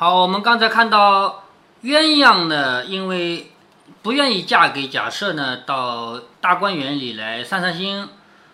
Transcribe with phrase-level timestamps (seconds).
[0.00, 1.42] 好，我们刚才看到
[1.82, 3.50] 鸳鸯呢，因为
[4.00, 8.08] 不愿意嫁给贾赦呢，到大观园里来散散心。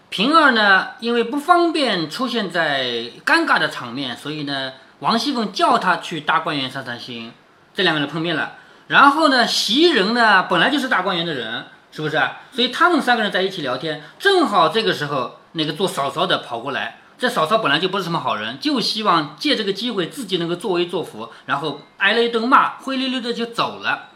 [0.09, 2.87] 平儿呢，因为不方便出现在
[3.27, 7.31] 尴尬的场面，所以呢，王熙凤叫他去大观园散散心。
[7.75, 8.55] 这两个人碰面了，
[8.87, 12.19] 然后呢，袭人呢，本来就是大观园的人，是不是？
[12.53, 17.01] 所以他们三个人在一起聊天，正好这个时候，那个做嫂嫂的跑过来。
[17.17, 24.09] 这嫂嫂本来就不是什么好人，就希望借这个机会自己能够作威作福，然后挨了一顿骂，灰溜溜的就走了。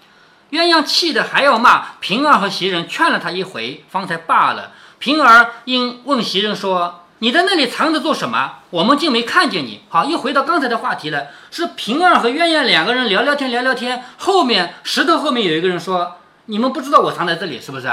[0.50, 4.72] 鸳鸯气的还要骂平儿和袭人，劝了他一回，方才罢了。
[4.98, 8.54] 平儿因问袭人说：“你在那里藏着做什么？
[8.70, 14.04] 我们竟没看见你。”好，又回到刚才的话题了，是平儿和鸳鸯两个人聊聊天，聊聊天。
[14.16, 17.88] 后面石头后面有一个人说：“你们不知道我藏在这里是不是？”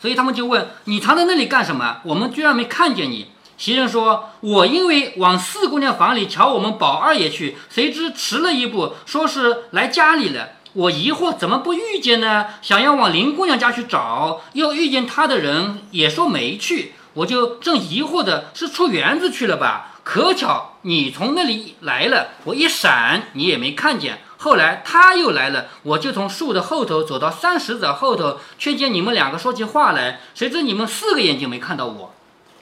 [0.00, 1.98] 所以他们就问：“你藏在那里干什么？
[2.04, 10.52] 我们居然没看见你。”袭人说：“我因为往四姑娘房里瞧我们宝二爷去，谁知迟了一步，说是来家里了。
[10.72, 12.46] 我疑惑怎么不遇见呢？
[12.62, 19.98] 想要往林姑娘家去找，又遇见她的人也说没去，我就正疑惑的是出园子去了吧？
[20.02, 24.20] 可巧你从那里来了，我一闪你也没看见。
[24.38, 32.14] 后来他又来了，我就从树的后头走到三石子后头，却见你们两个说起话来，谁知你们四个眼睛没看到我。”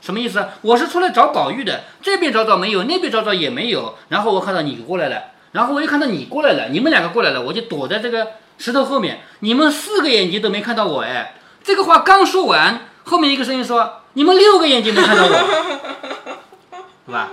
[0.08, 0.42] 什么意思？
[0.62, 3.94] 我是出来找宝玉的，这边找找没有，那边找找也没有。
[4.08, 9.20] 然后我看到你过来了，然后我又看到你过来了，你们两个过来了，我就躲在这个石头后面。
[9.40, 15.28] 你们四个眼睛都没看到我，哎，这个话刚说完，后面一个声音说：“你们六个眼睛没看到我，
[17.04, 17.28] 是吧？”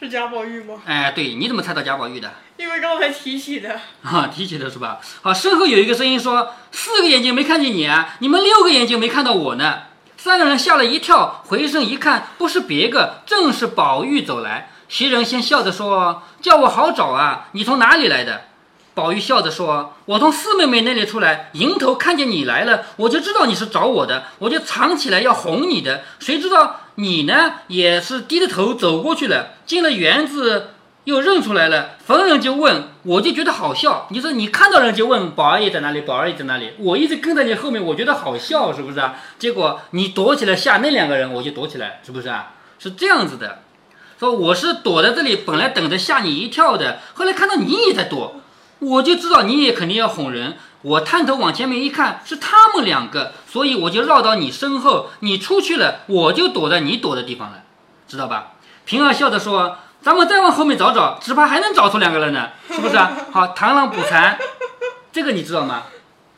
[0.00, 0.82] 是贾宝玉吗？
[0.84, 2.28] 哎，对，你怎么猜到贾宝玉的？
[2.56, 3.70] 因为刚才提起的。
[4.02, 4.98] 啊，提起的是吧？
[5.22, 9.82] 好，身后有一个声音说：“四个眼睛没看见你啊，你们六个眼睛没看到我呢。”
[10.24, 14.70] 三个人吓了一跳，回身一看，不是别个，正是宝玉走来。
[14.88, 18.44] 袭人先笑着说：“叫我好找啊，你从哪里来的？”
[18.94, 26.04] 宝玉笑着说：“我从四妹妹那里出来，迎头看见你来了，我就知道你是找我的，我就藏起来要哄你的。
[26.18, 30.70] 谁知道你呢，也是低着头走过去了，进了园子。”
[31.04, 34.06] 又认出来了，逢人就问，我就觉得好笑。
[34.08, 36.72] 你说你看到人就问宝二爷在哪里，宝二爷在哪里？
[36.78, 39.16] 我一直跟在你后面，我觉得好笑，是不是啊？
[39.38, 42.52] 结果你躲起来吓那两个人，我就躲起来，是不是啊？
[42.78, 43.60] 是这样子的。
[44.18, 48.40] 说我是躲在这里，本来等着吓你一跳的，后来看到你也在躲，
[48.78, 50.56] 我就知道你也肯定要哄人。
[50.80, 57.62] 我探头往前面一看，是他们两个，所以我就绕到你身后，你出去了，我就躲在你躲的地方了，
[58.08, 58.52] 知道吧？
[58.86, 59.76] 平儿笑着说。
[60.04, 63.10] 咱们再往后面找找，只怕还能找出两个人呢，是不是啊？
[63.32, 64.38] 好，螳螂捕蝉，
[65.10, 65.84] 这个你知道吗？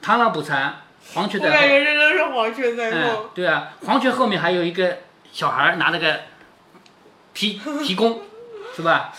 [0.01, 0.83] 螳螂捕蝉，
[1.15, 1.55] 黄雀在后。
[1.57, 3.31] 我感觉这都是黄雀在后。
[3.35, 4.99] 对啊，黄雀后面还有一个
[5.33, 6.21] 小孩拿着个
[7.33, 8.23] 皮 皮弓，
[8.77, 9.13] 是吧？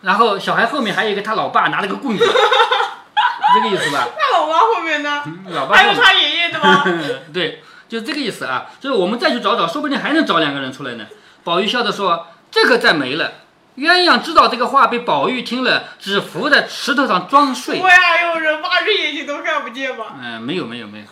[0.00, 2.24] 然后小孩后面还有一个他老爸拿了个棍子，
[3.54, 4.08] 这个意思吧？
[4.18, 5.22] 他老爸后面呢？
[5.50, 6.82] 老爸还有他爷爷的吗？
[7.30, 8.70] 对，就这个意思啊。
[8.80, 11.04] 就是我们再去找找，说不定还能找两个人出来呢。
[11.44, 13.32] 宝玉笑着说：“这个再没了。”
[13.76, 17.78] 鸳鸯知道这个话被宝玉听了，只伏在石头上装睡。
[17.78, 20.16] 不会还有人八只眼睛都看不见吧？
[20.20, 21.04] 嗯，没有没有没有。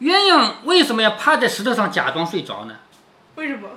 [0.00, 2.76] 鸳鸯为什么要趴在石头上假装睡着呢？
[3.34, 3.68] 为什么？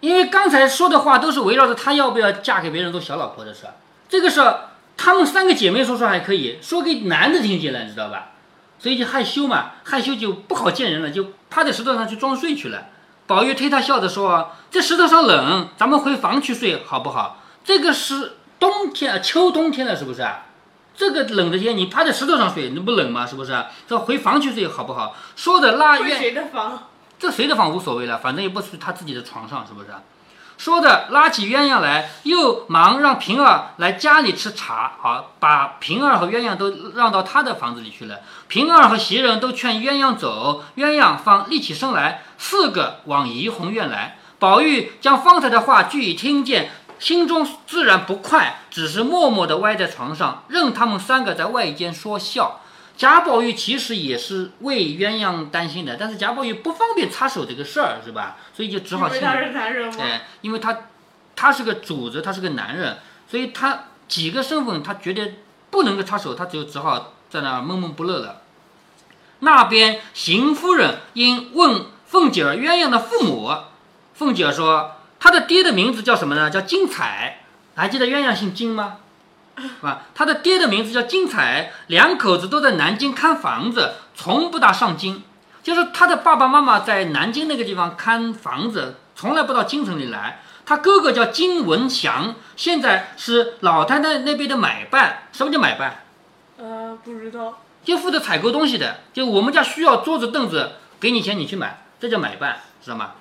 [0.00, 3.74] 因为刚才说的话都是围绕着她要不要嫁给别人做小老婆的事儿。
[4.08, 8.30] 这个事儿，她们三个姐妹说说还可以说给男的听见了，你知道吧？
[8.78, 12.86] 所以就害羞嘛，害羞就不好见人了，就趴在石头上去装睡去了。
[13.26, 20.46] 宝玉推她笑着说：“这石头上冷，咱们回房去睡好不好？”这个是冬天啊，秋冬天了，是不是啊？
[20.96, 23.26] 这个冷的天，你趴在石头上睡，那不冷吗？
[23.26, 23.54] 是不是？
[23.86, 25.14] 这回房去睡好不好？
[25.36, 26.88] 说的拉鸳，谁的房？
[27.18, 29.88] 这谁的房无所谓了，反正也不是他自己的床上，是不是？
[30.56, 38.20] 说的拉起鸳鸯来，又忙让平儿来家里吃茶，好，把平儿和鸳鸯都让到他的房子里去了。
[38.48, 44.16] 平儿和袭人都劝鸳鸯走，鸳鸯方立起身来，四个往怡红院来。
[44.38, 46.70] 宝玉将方才的话俱已听见。
[46.98, 52.60] 心中自然不快，只是默默地歪在床上，任他们三个在外间说笑。
[52.96, 58.36] 贾宝玉其实也是为鸳鸯担心的，但是贾宝玉不方便插手这个事儿，是吧？
[58.52, 59.06] 所以就只好。
[59.06, 59.94] 因为他是男人吗？
[60.00, 60.76] 哎，因为他，
[61.36, 62.98] 他是个主子，他是个男人，
[63.30, 65.34] 所以他几个身份他觉得
[65.70, 68.42] 不能够插手，他就只好在那闷闷不乐了。
[69.38, 73.52] 那边邢夫人因问凤姐儿鸳鸯的父母，
[74.14, 74.96] 凤姐儿说。
[75.20, 76.48] 他的爹的名字叫什么呢？
[76.48, 77.40] 叫金彩，
[77.74, 78.98] 还记得鸳鸯姓金吗？
[79.56, 80.02] 是吧？
[80.14, 85.22] 他的爹的名字叫金彩，两口子都在南京看房子，从不大上京。
[85.62, 90.40] 就是他的爸爸妈妈在南京那个地方看房子，从来不到京城里来。
[90.64, 95.24] 他哥哥叫金文祥，现在是老太太那边的买办。
[95.32, 96.04] 什么叫买办？
[96.58, 97.58] 呃，不知道。
[97.84, 98.98] 就负责采购东西的。
[99.12, 103.12] 就我们家需要桌子凳子，给你钱你去买，这叫买办，知道吗？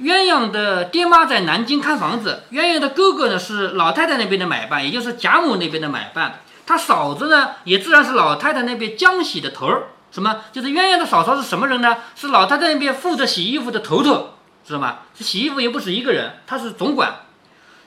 [0.00, 6.40] 鸳鸯的爹妈在南京看房子，鸳鸯的哥哥呢是老太太那边的买办，也就是贾母那边的买办。
[6.66, 9.88] 他嫂子呢也自然是老太太那边浆洗的头儿。
[10.10, 10.42] 什么？
[10.52, 11.96] 就是鸳鸯的嫂嫂是什么人呢？
[12.14, 14.34] 是老太太那边负责洗衣服的头头，
[14.66, 14.98] 知道吗？
[15.14, 17.16] 这洗衣服又不止一个人，他是总管。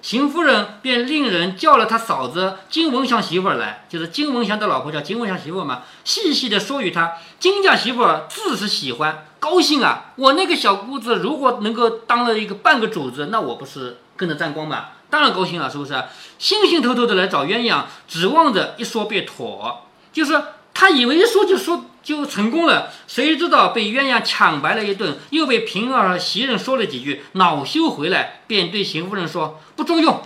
[0.01, 10.13] 邢夫人便令人叫了他嫂子金文祥媳妇儿来，就是金文祥的老婆叫金文祥媳妇嘛，细细的说与他，金家媳妇儿自是喜欢高兴啊！
[10.17, 14.89] 我那个小姑子如果能够当了一个半个主子，那我不是跟着沾光吗？
[15.09, 16.01] 当然高兴了，是不是？
[16.37, 20.39] 兴兴头头的来找鸳鸯，指望着一说便妥，就是
[20.75, 21.85] 他以为一说就说。
[22.03, 30.19] 就成功了，谁知道被鸳鸯抢白了一顿，又被平儿和袭人说了几句，恼羞回来，便对邢夫人说：“不中用，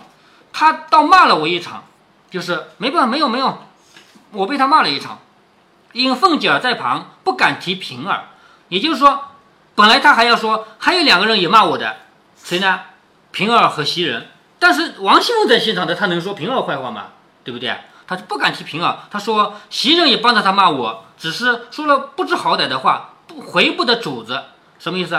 [0.53, 1.83] 他倒骂了我一场，
[2.31, 3.57] 就是没办法，没有没有，
[4.31, 5.19] 我被他骂了一场。
[5.91, 8.29] 因凤姐儿在旁，不敢提平儿。
[8.69, 9.21] 也就是说，
[9.75, 11.97] 本来他还要说还有两个人也骂我的，
[12.35, 12.81] 谁呢？
[13.31, 14.27] 平儿和袭人。
[14.59, 17.07] 但是王熙凤在现场的，他能说平儿坏话吗？
[17.43, 17.75] 对不对？
[18.07, 18.99] 他就不敢提平儿。
[19.09, 24.43] 他说袭人也帮着他骂我。”只是说了不知好歹的话，不回不得主子，
[24.77, 25.17] 什么意思？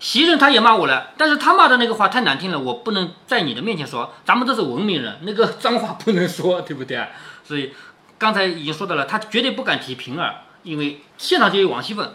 [0.00, 7.06] 袭人他也骂我了，但是他骂的那个话太难听了，我不能在你的面前说，咱们都是文明人，那个脏话不能说，对不对？
[7.44, 7.74] 所以
[8.16, 12.14] 刚才已经说到了，他绝对不敢提平儿，因为现场就有王熙凤，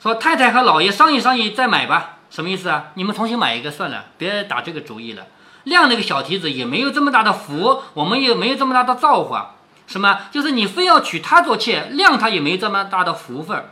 [0.00, 2.86] 说太太和老爷商议商议再买吧，什么意思啊？
[2.94, 5.26] 你们重新买一个算了，别打这个主意了。
[5.64, 9.56] 亮那个小蹄子也没有这么大的福，我们也没有这么大的造化。
[9.86, 10.20] 什么？
[10.30, 13.70] 就是你非要娶她做妾，谅她也没这么大的福分。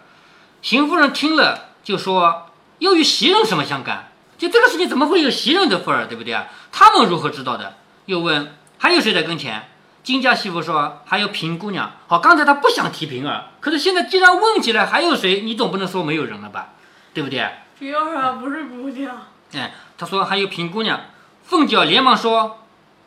[0.62, 2.46] 邢夫人听了就说
[2.80, 4.08] ：“又与袭人什么相干？
[4.36, 6.46] 就这个事情怎么会有袭人的份儿，对不对啊？
[6.72, 7.76] 他们如何知道的？”
[8.06, 9.68] 又问：“还有谁在跟前？”
[10.06, 16.68] 金家媳妇说：“还有平姑娘。”好，刚才他不想提平儿，可是现在既然问起来还有谁，你总不能说没有人了吧？
[17.12, 17.44] 对不对？
[17.76, 19.26] 平儿啊，不是姑娘。
[19.52, 21.00] 哎，他说还有平姑娘。
[21.42, 22.60] 凤姐连忙说。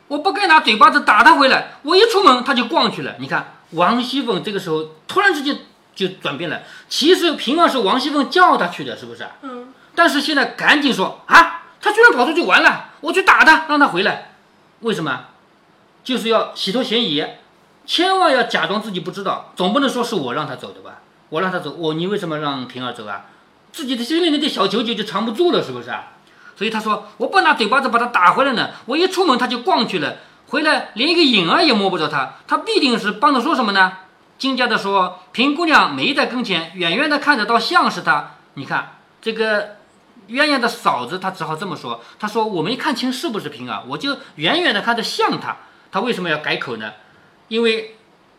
[0.08, 3.14] 我不该拿嘴巴子打他回来，我一出门他就逛去了。
[3.20, 5.56] 你看王熙凤这个时候突然之间
[5.94, 9.26] 就转变了，其实平儿是王熙凤叫他去的，是不是？
[9.42, 9.72] 嗯。
[9.94, 14.32] 但是现在赶紧说啊，他居然跑出去玩了，我去打他，让他回来。
[14.80, 15.26] 为什么？
[16.02, 17.24] 就是要洗脱嫌疑，
[17.86, 20.98] 千万要假装自己不知道，总不能说是我让他走的吧？
[21.28, 23.26] 我让他走，我你为什么让平儿走啊？
[23.72, 26.12] 自己的心里那点小九九就藏不住了，是不是啊？
[26.56, 30.16] 所以他说：“我不拿嘴巴子把他打回来呢，我一出门他就逛去了，
[30.48, 33.92] 回来连一个影儿也摸不着他，他必定是帮着说什么呢？”
[34.36, 38.32] 金家的说：“平姑娘没在跟前，远远的看着倒像是他。
[38.54, 39.76] 你看这个
[40.28, 42.02] 鸳鸯的嫂子，她只好这么说。
[42.18, 45.56] 她说我没看清是不是平儿，我就远远的看着像他。
[45.90, 46.92] 他为什么要改口呢？
[47.48, 47.96] 因为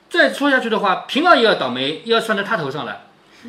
[0.10, 3.02] 再说下去的话，平儿也要倒霉，又要算在他头上了。”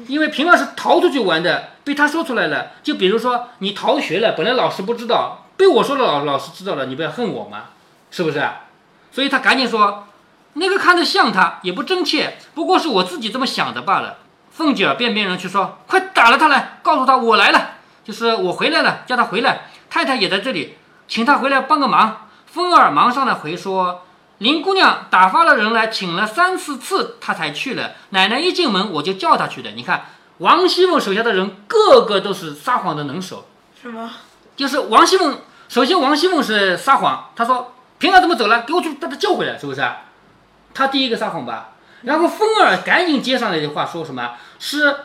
[0.09, 2.71] 因为平儿是逃出去玩的，被他说出来了。
[2.83, 7.65] 就比如说你逃学了，本来老师不知道，被我说了，老老师知道了，你不要恨我吗？
[8.11, 8.43] 是不是？
[9.11, 10.07] 所以他赶紧说，
[10.55, 14.21] 那个看着像他，也不真切，不过是我自己这么想的罢了。
[14.51, 17.73] 凤姐儿便命人去说，快打了他来，告诉他我来了，
[18.03, 19.67] 就是我回来了，叫他回来。
[19.91, 22.29] 太太也在这里，请他回来帮个忙。
[22.53, 24.03] 凤儿忙上来回说。
[24.39, 27.93] 林姑娘打发了人来，请了三四次，她才去了。
[28.11, 29.71] 奶奶一进门，我就叫她去的。
[29.71, 30.07] 你看，
[30.39, 33.47] 王熙凤手下的人个个都是撒谎的能手。
[33.81, 34.11] 什么？
[34.57, 35.39] 就是王熙凤。
[35.69, 38.63] 首先，王熙凤是撒谎，她说平儿怎么走了？
[38.63, 39.81] 给我去把她叫回来，是不是？
[40.75, 41.75] 她第一个撒谎吧。
[42.03, 44.33] 然后风儿赶紧接上来的话说什么？
[44.59, 44.97] 是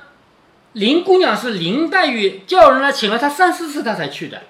[0.72, 4.42] 林姑娘是林黛玉叫人来请了她三四次，她才去的。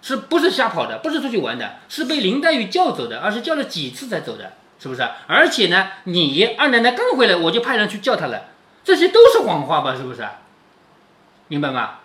[0.00, 0.98] 是不是瞎跑的？
[0.98, 5.02] 不是出去玩的，是被林黛玉叫走的，而是叫了几次才走的，是不是？
[5.26, 8.44] 而且呢，你二奶奶刚回来，我就派人去叫她了，
[8.84, 9.96] 这些都是谎话吧？
[9.96, 10.26] 是不是？
[11.48, 12.00] 明白吗？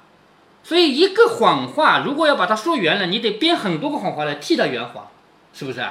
[0.63, 5.07] 所以一个谎话，如果要把它说圆了，你得编很多个谎话来替它圆谎，
[5.53, 5.85] 是不是？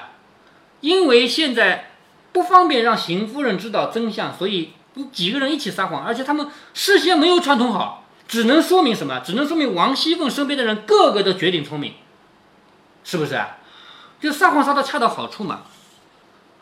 [0.81, 1.91] 因为现在
[2.33, 4.73] 不方便让邢夫人知道真相，所以
[5.13, 8.02] 几个人一起撒谎，而且他们事先没有串通好。
[8.33, 9.21] 只能说明什么？
[9.21, 11.93] 只能说明王熙凤身边的人个个都绝顶聪明，
[13.05, 13.39] 是不是？
[14.23, 15.61] 就撒谎撒的恰到好处嘛。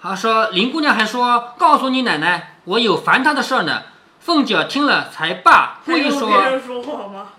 [0.02, 3.84] 他说，林姑娘还说，告诉你奶奶，我有烦她的事儿呢。
[4.18, 6.28] 凤姐听了才罢，故意说，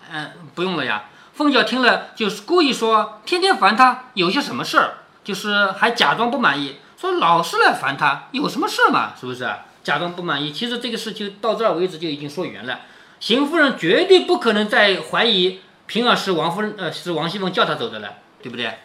[0.10, 1.10] 嗯，不用了呀。
[1.34, 4.94] 凤姐听了就是故意说，天天烦她有些什么事儿，
[5.26, 9.12] 就是还假装不满意，说老是来烦她，有什么事儿嘛？
[9.20, 9.46] 是不是？
[9.84, 12.80] 假装不满意，其实这个事就到这儿为止就已经说圆了。
[13.22, 18.80] 邢夫人绝对不可能再怀疑平儿是王夫人，呃，是王熙凤叫她走的了，对不对？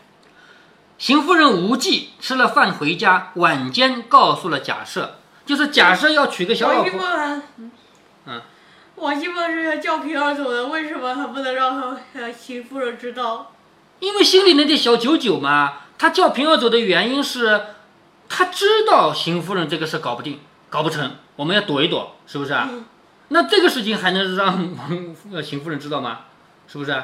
[0.98, 5.08] 邢夫人无忌吃了饭回家，晚间告诉了贾赦，
[5.46, 7.00] 就是贾赦要娶个小老婆。
[8.26, 8.42] 嗯，
[8.96, 11.96] 王熙凤是要叫平儿走的，为什么他不能让
[12.32, 13.52] 邢夫人知道？
[14.00, 17.62] 因为心里那点小九九嘛，他叫平儿走的原因是，
[18.28, 22.68] 他知道邢夫人这个事搞不定，搞不成，我们要躲一躲，是不是啊？
[22.70, 22.84] 嗯
[23.28, 26.20] 那这个事情还能让王呃邢夫人知道吗？
[26.68, 27.02] 是不是？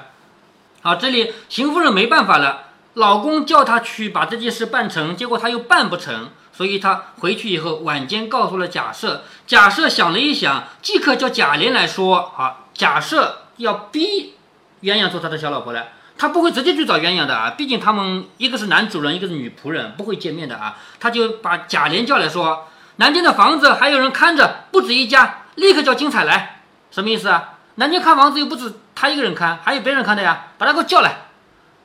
[0.82, 2.64] 好，这里邢夫人没办法了，
[2.94, 9.20] 老公叫她去把这件事办成，结果她又办不成，所以她回去以后晚间告诉了贾赦。
[9.46, 14.34] 贾赦想了一想，即刻叫贾琏来说，好，贾赦要逼
[14.82, 15.88] 鸳鸯做他的小老婆了。
[16.18, 20.76] 他不会直接去找鸳鸯的啊，毕竟他们一个是男主人，一个是女仆人，不会见面的啊。
[21.00, 26.62] 他就把贾琏叫来说，南京的房子还有人看着，不止一家，立刻叫金彩来。
[26.90, 27.59] 什么意思啊？
[27.76, 31.16] 南京看房子又不止他一个人看，还有别人看的呀，把他给我叫来。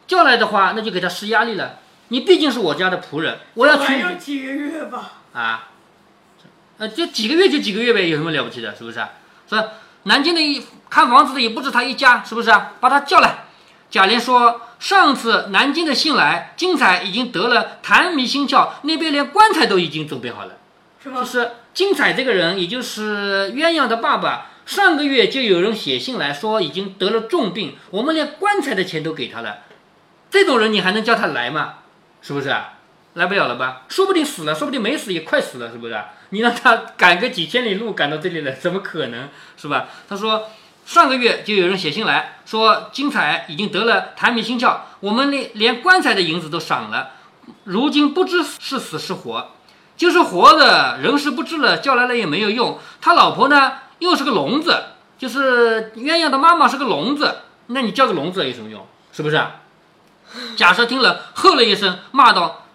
[0.06, 1.80] 叫来的话，那就给他施压力了。
[2.10, 5.12] 你毕竟是我家的仆人，我要还娶有几个月吧。
[5.34, 5.70] 啊，
[6.78, 8.76] 呃，就几个月就几个月呗，有什么了不起的？
[8.76, 9.00] 是不是？
[9.50, 9.66] 是吧？
[10.04, 12.74] 南京的一看房子的也不止他一家，是不是啊？
[12.80, 13.46] 把他叫来。
[13.90, 20.58] 贾琏说：“上次南京的信来，金彩已经得了痰迷心窍，那边连棺材都已经准备好了。
[21.04, 29.60] 就是金彩这个人，也就是鸳鸯的爸爸，上个月就有人写信来说已经得了重病，我们连棺材的钱都给他了。
[30.30, 31.76] 这种人你还能叫他来吗？
[32.22, 32.74] 是不是啊？
[33.14, 33.84] 来不了了吧？
[33.88, 35.98] 说不定死了，说不定没死也快死了，是不是？
[36.30, 39.30] 你让他赶个几千里路赶到这里来，怎么可能？
[39.56, 39.88] 是吧？
[40.10, 40.50] 他说
[40.86, 47.12] 上个月就有人写信来说金彩已经得了痰迷心窍，我们连连棺材的银子都赏了，
[47.64, 49.52] 如今不知是死是活。
[49.98, 52.80] 就是活的人是不知了，叫来了也没有用。
[53.02, 54.84] 他老婆呢又是个聋子，
[55.18, 58.88] 就是鸳鸯的妈妈是个聋子，那你叫个聋子有什么用？
[59.12, 59.44] 是不是？
[60.56, 62.66] 贾赦听了，喝了一声，骂道：“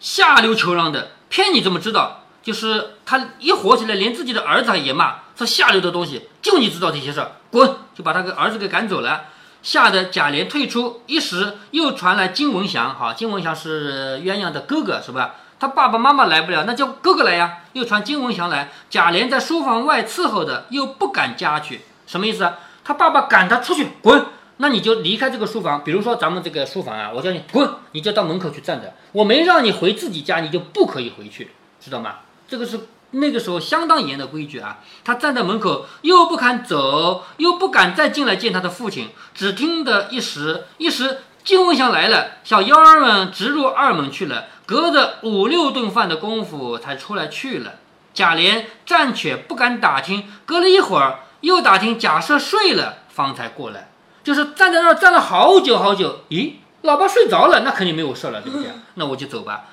[0.00, 2.24] 下流求饶的，骗你怎么知道？
[2.42, 7.76] 就是他一火起来，连自己的儿子也骂，说下流的东西，就你知道这些事儿，滚！
[7.94, 9.24] 就把他给儿子给赶走了。
[9.62, 15.34] 吓得贾琏退出，一时又传来金文祥，好，金文祥是鸳鸯的哥哥，是吧？
[15.58, 17.58] 他爸爸妈妈来不了，那叫哥哥来呀。
[17.72, 22.58] 又传金文祥来，贾琏在书房外伺候的，又不敢家去，什么意思啊？
[22.84, 24.24] 他爸爸赶他出去，滚！
[24.58, 25.84] 那你就离开这个书房。
[25.84, 28.94] 比如说咱们这个书房啊，我叫你滚，你就到门口去站着。
[29.12, 32.16] 我没让你回自己家，你就不可以回去，知道吗？
[32.48, 34.78] 这个是那个时候相当严的规矩啊。
[35.04, 41.18] 他站在门口，又不肯走，又不敢再进来见他的父亲，只听得一时一时。
[41.44, 47.76] 金文祥来了，小妖儿们直入二门去了，隔着五六顿饭的功夫才出来去了。
[48.12, 53.90] 贾琏暂且不敢打听，隔了一会儿又打听贾赦睡了，方才过来。
[54.24, 56.20] 就是站在那儿站了好久好久。
[56.30, 58.70] 咦，老爸睡着了，那肯定没有事了，对不对？
[58.94, 59.66] 那我就走吧。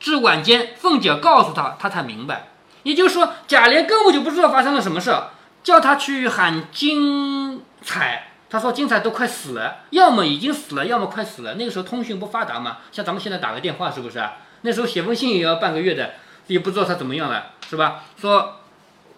[0.00, 2.48] 至晚间，凤姐告诉他，他才明白。
[2.84, 5.14] 也就是说，贾琏根本就不知道发生了什么事，
[5.62, 8.27] 叫他去喊金彩。
[8.50, 11.54] 他说金彩都快死了，要么已经死了，要么快死了。
[11.54, 14.22] 那个时候通讯不发达嘛，像咱们现在打个电话，是不是？
[14.62, 16.14] 那时候写封信也要半个月的，
[16.46, 18.04] 也不知道他怎么样了，是吧？
[18.20, 18.60] 说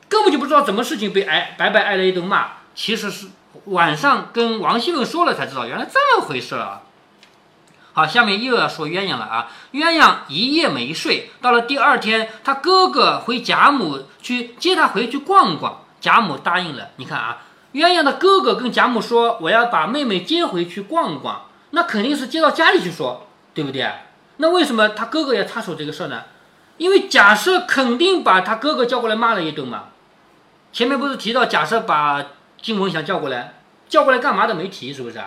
[0.08, 3.28] 根本就不知道怎么事情被挨白白挨了一顿骂，其实是
[3.66, 6.82] 晚上跟王熙凤说了才知道，原来这么回事啊。
[7.92, 9.50] 好，下面又要说鸳鸯了啊。
[9.72, 16.90] 鸳鸯一夜没睡，到了第二天，他哥哥回贾母去接他回去逛逛，贾母答应了。
[16.96, 17.38] 你看啊，
[17.72, 23.88] 鸳鸯的哥哥跟贾母说，我要把妹妹接回去逛逛，那肯定是接到家里去说，对不对？
[24.38, 26.24] 那为什么他哥哥要插手这个事儿呢？
[26.78, 29.84] 因为贾赦肯定把他哥哥叫过来骂了一顿嘛。
[30.72, 32.24] 前面不是提到贾赦把
[32.60, 33.54] 金文祥叫过来，
[33.88, 35.20] 叫过来干嘛的没提，是不是？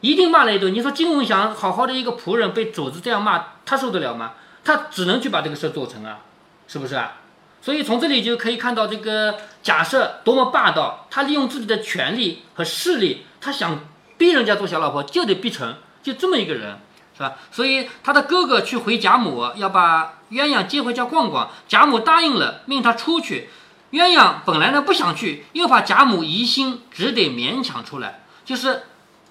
[0.00, 0.72] 一定骂了一顿。
[0.72, 4.32] 你说金文祥好好的一个仆人被主子这样骂，他受得了吗？
[4.64, 6.20] 他只能去把这个事儿做成啊，
[6.68, 7.14] 是不是啊？
[7.62, 13.80] 所以从这里就可以看到这个贾赦多么霸道，他利用自己的权力和势力，他想
[14.18, 16.78] 逼人家做小老婆就得逼成，就这么一个人，
[17.16, 17.34] 是吧？
[17.52, 23.48] 所以他的哥哥去回贾母，要把鸳鸯接回家逛逛，贾母答应了，命他出去。
[23.92, 28.24] 鸳鸯本来呢不想去，又怕贾母疑心，只得勉强出来。
[28.44, 28.82] 就是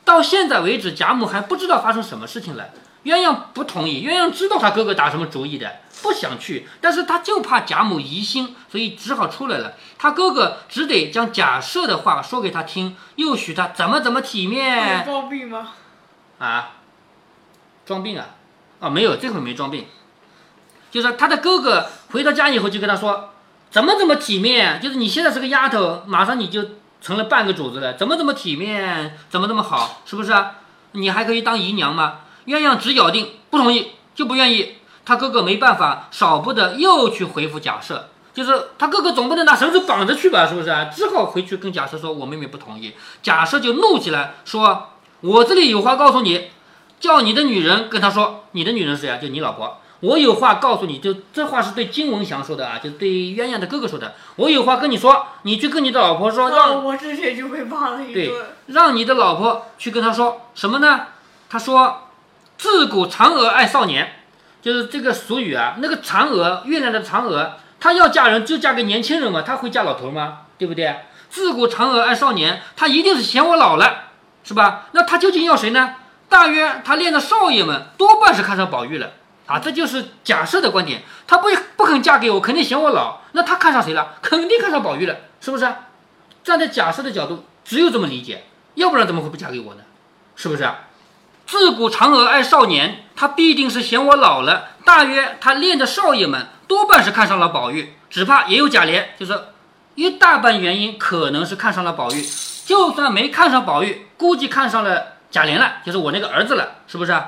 [0.05, 2.69] 到现在为止，贾母还不知道发生什么事情了。
[3.03, 9.73] 鸳鸯不同意，鸳鸯知道他哥哥打什么主意的，不想去，但是他就怕贾母疑心，所以只好出来了。
[9.97, 15.69] 他哥哥只得将贾赦的话说给他听，又许他怎么怎么体面装病吗？
[16.37, 16.73] 啊，
[17.85, 18.25] 装病啊？
[18.79, 19.85] 啊，没有，这回没装病，
[20.91, 23.31] 就是他的哥哥回到家以后就跟他说，
[23.71, 26.63] 怎么怎么体面，就是你现在是个丫头，马上你就
[27.01, 30.57] 成了半个主子了，怎么怎么体面，怎么怎么好，是不是啊？
[30.91, 32.19] 你还可以当姨娘吗？
[32.45, 34.75] 鸳鸯只咬定不同意，就不愿意。
[35.03, 40.85] 他哥哥没办法，少不得又去回复假设，就是他哥哥总不能拿绳子绑着去吧，是不是啊？
[40.85, 44.89] 只好回去跟假设说：“我妹妹不同意。”假设就怒起来，说
[45.21, 46.49] ：“我这里有话告诉你，
[46.99, 49.17] 叫你的女人跟他说，你的女人是谁啊？
[49.17, 49.79] 就你老婆。
[50.01, 54.15] 我有话告诉你，就这话是对金文祥说的啊，就是对鸳鸯的哥哥说的。
[54.35, 58.31] 我有话跟你说，你去跟你的老婆说，让我之前就被骂了一对。，
[58.67, 61.01] 让你的老婆去跟他说什么呢？
[61.49, 62.07] 他说
[62.61, 64.13] ：“自古嫦娥爱少年。”
[64.61, 70.41] 就是这个俗语啊，那个嫦娥，月亮的嫦娥，她要嫁人就嫁给年轻人嘛，她会嫁老头吗？
[70.59, 70.97] 对不对？
[71.31, 74.09] 自古嫦娥爱少年，她一定是嫌我老了，
[74.43, 74.89] 是吧？
[74.91, 75.95] 那她究竟要谁呢？
[76.29, 79.13] 大约她恋的少爷们多半是看上宝玉了
[79.47, 81.01] 啊，这就是假设的观点。
[81.25, 84.13] 她不不肯嫁给我，肯定嫌我老，那她看上谁了？
[84.21, 85.67] 肯定看上宝玉了，是不是？
[86.43, 88.43] 站在假设的角度，只有这么理解，
[88.75, 89.81] 要不然怎么会不嫁给我呢？
[90.35, 90.69] 是不是？
[91.51, 94.69] 自古嫦娥爱少年，她必定是嫌我老了。
[94.85, 99.37] 大约她恋的少爷们多半是看上了宝玉，只怕也有贾琏，就是
[99.95, 102.25] 一大半原因可能是看上了宝玉。
[102.65, 107.21] 就算没看上宝玉，估计看上了贾琏了，就是我那个儿子了，是不是？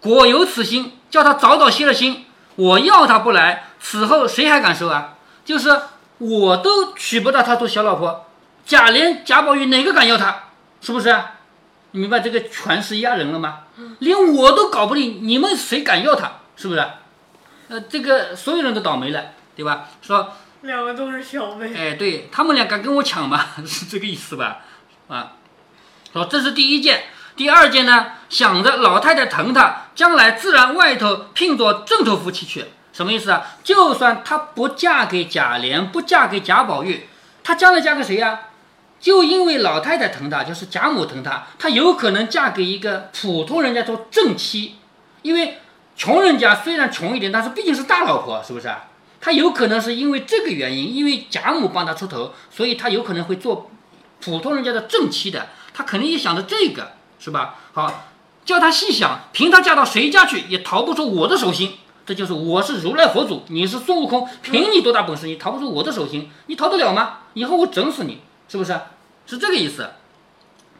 [0.00, 2.24] 果有此心，叫他早早歇了心。
[2.54, 5.12] 我要他不来，此后谁还敢收啊？
[5.44, 5.78] 就是
[6.16, 8.24] 我都娶不到他做小老婆，
[8.64, 10.44] 贾琏、贾宝玉哪个敢要他？
[10.80, 11.14] 是不是？
[11.96, 13.60] 你明白这个权势压人了吗？
[14.00, 16.30] 连我都搞不定，你们谁敢要他？
[16.54, 16.86] 是不是？
[17.68, 19.88] 呃，这个所有人都倒霉了，对吧？
[20.02, 23.46] 说，两个都是小辈，哎，对他们俩敢跟我抢吗？
[23.66, 24.58] 是这个意思吧？
[25.08, 25.32] 啊，
[26.12, 32.66] 说这是第一件，第二件呢，想着老太太疼他，将来自然外头聘做正头夫妻去。
[32.92, 33.42] 什么意思啊？
[33.64, 37.08] 就算她不嫁给贾琏，不嫁给贾宝玉，
[37.42, 38.40] 她将来嫁给谁呀、
[38.98, 44.76] 就因为老太太疼她，就是贾母疼她，她有可能嫁给一个普通人家做正妻，
[45.22, 45.58] 因为
[45.96, 48.88] 穷人家虽然穷一点，但是毕竟是大老婆，是不是啊？
[49.20, 53.70] 她有可能是因为这个原因，因为贾母帮她出头，所以她有可能会做
[54.20, 57.56] 普通人家的正妻的，她肯定也想着这个，是吧？
[57.72, 58.04] 好，
[58.44, 61.74] 叫她细想，凭她嫁到谁家去，也逃不出我的手心。
[62.04, 67.18] 这就是我是如来佛祖，你是孙悟空，凭你多大本事，你逃不出我的手心，你逃得了吗？
[67.34, 68.78] 以后我整死你，是不是？
[69.26, 69.90] 是这个意思。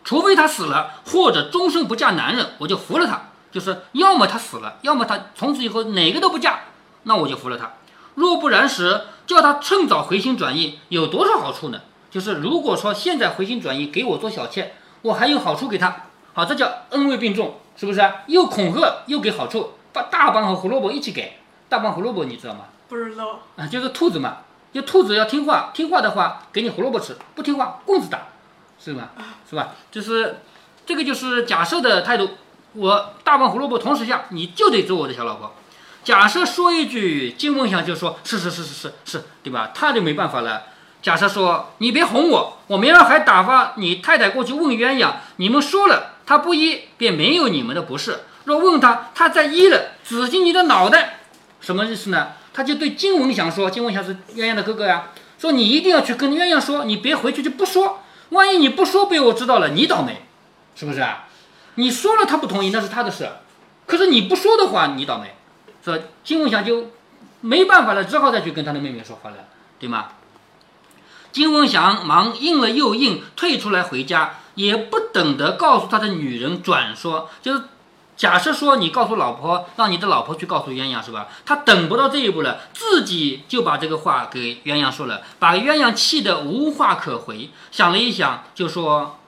[0.05, 3.31] 除非他死了，或者终生不嫁男人，我就服了他。
[3.50, 6.61] 就是要么他死了，要么他从此以后哪个都不嫁，
[7.05, 7.72] 那我就服了他。
[8.14, 11.81] 若不然时，叫他趁早回心转意，有多少好处呢？
[12.11, 18.00] 就是如果说现在回心转意给我做小妾，我还有好处给他，好，这叫恩威并重，是不是？
[18.26, 21.38] 又恐吓又给好处，把大棒和胡萝卜一起给。
[21.68, 22.66] 大棒胡萝卜你知道吗？
[22.88, 23.40] 不知道。
[23.57, 24.38] 啊，就是兔子嘛，
[24.72, 28.29] 就兔子要听话，听话的话给你胡萝卜吃，不听话棍子打，
[28.79, 29.11] 是吗？
[29.48, 29.70] 是吧？
[29.90, 30.40] 就是
[30.85, 32.31] 这个就是假设的态度，
[32.74, 35.55] 我大棒胡萝卜同时下，你就得做我的小老婆。
[36.05, 39.72] 假设说一句，金凤祥就说是是是是是是，对吧？
[39.74, 40.64] 他就没办法了。
[41.02, 48.20] 假设说你别哄我，我明儿还打发你太太过去问鸳鸯，你们说了他不依，便没有你们的不是。
[48.44, 51.20] 若问他，他再依了，紫金你的脑袋，
[51.61, 52.29] 什么意思呢？
[52.57, 60.23] 他就对金文祥说，金文祥是鸳鸯的哥哥呀，说你一定要去跟鸳鸯说，你别回去就不说，万一你不说被我知道了，你倒霉，
[60.75, 61.29] 是不是啊？
[61.75, 63.29] 你说了他不同意，那是他的事，
[63.85, 65.35] 可是你不说的话，你倒霉。
[65.85, 66.92] 说金文祥就
[67.42, 69.37] 没办法了，只好再去跟他的妹妹说话了，
[69.79, 70.07] 对吗？
[71.33, 77.64] 金文祥忙应了又应，退出来回家，也不等得告诉他的女人转说，就是
[78.16, 81.29] 假设说你告诉老婆，让你的老婆去告诉鸳鸯是吧？
[81.44, 87.50] 他等不到这一步了，自己就把这个话给鸳鸯说了，把鸳鸯气得无话可回。
[87.70, 89.18] 想了一想，就说：“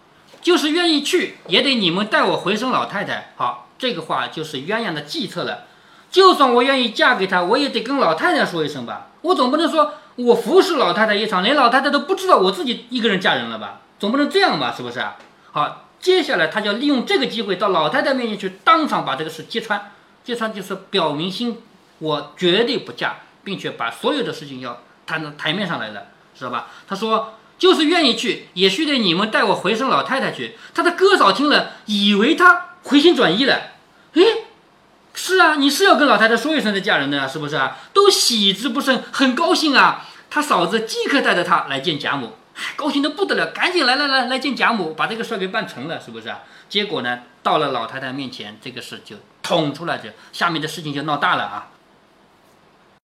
[0.41, 5.65] 就是愿意去，也得你们带我回生老太太。”好，这个话就是鸳鸯的计策了。
[6.11, 9.09] 就算我愿意嫁给他，我也得跟老太太说一声吧。
[9.21, 13.81] 我总不能说我服侍老太太一场，连老太太都不知道我自己一个人嫁人了吧？
[13.99, 14.73] 总不能这样吧？
[14.75, 15.05] 是不是？
[15.53, 19.93] 好，接下来他就要利用这个机会到老太太面前去当场把这个事揭穿。
[20.25, 21.59] 揭穿就是表明心，
[21.99, 26.09] 我绝对不嫁，并且把所有的事情要摊到台面上来了，
[26.39, 26.69] 知道吧？
[26.87, 27.35] 他说。
[27.59, 30.57] 就是愿意去，也须得你们带我回生老太太去。
[30.73, 33.73] 他的哥嫂听了，以为他回心转意了。
[34.13, 34.45] 诶，
[35.13, 37.79] 是啊，你是要跟老太太说一声再嫁人的，是不是啊？
[37.93, 40.07] 都喜之不胜，很高兴啊。
[40.31, 42.35] 他嫂子即刻带着他来见贾母，
[42.77, 46.35] 高兴的不得了，赶紧来来来来见贾母，把这个事给办成了，是不是？
[46.69, 51.69] 结果呢，到了老太太面前，这个事就捅出来，就下面的事情就闹大了啊。